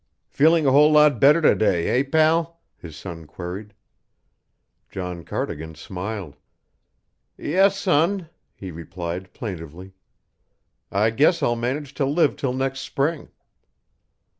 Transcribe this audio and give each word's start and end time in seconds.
"Feeling 0.29 0.65
a 0.65 0.71
whole 0.71 0.91
lot 0.91 1.19
better 1.19 1.43
to 1.43 1.53
day, 1.53 1.99
eh, 1.99 2.03
pal?" 2.11 2.59
his 2.75 2.95
son 2.97 3.27
queried. 3.27 3.75
John 4.89 5.23
Cardigan 5.23 5.75
smiled. 5.75 6.37
"Yes, 7.37 7.77
son," 7.77 8.27
he 8.55 8.71
replied 8.71 9.31
plaintively. 9.31 9.93
"I 10.91 11.11
guess 11.11 11.43
I'll 11.43 11.55
manage 11.55 11.93
to 11.93 12.05
live 12.07 12.35
till 12.35 12.53
next 12.53 12.79
spring." 12.79 13.29